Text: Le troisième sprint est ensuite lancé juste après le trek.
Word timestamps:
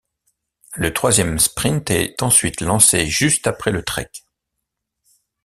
Le 0.73 0.91
troisième 0.95 1.37
sprint 1.37 1.91
est 1.91 2.23
ensuite 2.23 2.61
lancé 2.61 3.05
juste 3.05 3.45
après 3.45 3.69
le 3.71 3.83
trek. 3.83 4.09